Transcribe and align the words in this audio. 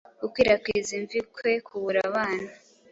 Gukwirakwiza 0.21 0.91
imvi 0.99 1.19
kwe, 1.33 1.51
kubura 1.65 1.99
abana 2.09 2.49